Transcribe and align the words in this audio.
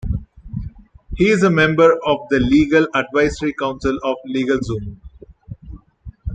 He 1.15 1.25
is 1.25 1.43
a 1.43 1.51
member 1.51 1.91
of 2.07 2.25
the 2.31 2.39
Legal 2.39 2.87
Advisory 2.95 3.53
Council 3.53 3.99
of 4.03 4.15
LegalZoom. 4.27 4.99